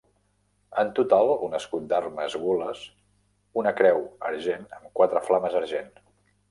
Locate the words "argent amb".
4.33-4.93